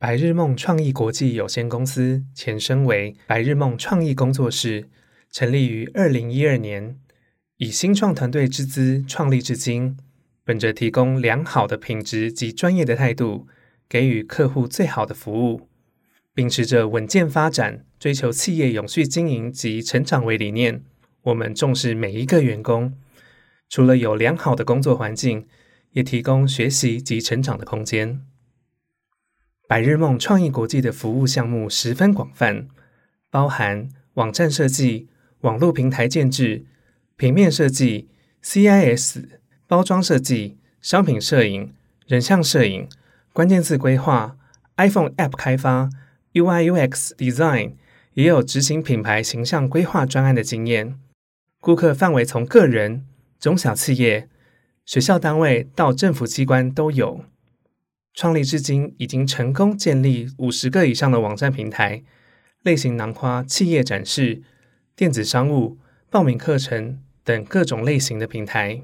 [0.00, 4.88] 白日梦创意国际有限公司前身为白日梦创意工作室，
[5.32, 6.96] 成立于二零一二年，
[7.56, 9.96] 以新创团队之资创立至今。
[10.44, 13.48] 本着提供良好的品质及专业的态度，
[13.88, 15.68] 给予客户最好的服务，
[16.32, 20.80] 秉持着稳健发展、追求企业永续经营及成长为理念，
[21.22, 22.96] 我们重视每一个员工。
[23.68, 25.48] 除了有良好的工作环境，
[25.90, 28.20] 也提供学习及成长的空间。
[29.68, 32.68] 百日梦创意国际的服务项目十分广泛，
[33.28, 35.08] 包含网站设计、
[35.42, 36.64] 网络平台建制、
[37.16, 38.08] 平面设计、
[38.42, 39.24] CIS。
[39.66, 41.74] 包装设计、商品摄影、
[42.06, 42.88] 人像摄影、
[43.34, 44.38] 关键字规划、
[44.78, 45.90] iPhone App 开发、
[46.32, 47.72] UI/UX Design，
[48.14, 50.98] 也有执行品牌形象规划专案的经验。
[51.60, 53.04] 顾客范围从个人、
[53.38, 54.30] 中小企业、
[54.86, 57.26] 学校单位到政府机关都有。
[58.20, 62.02] 创立至今，已经成功建立五十个以上的网站平台，
[62.64, 64.42] 类型囊括企业展示、
[64.96, 65.78] 电子商务、
[66.10, 68.82] 报名课程等各种类型的平台。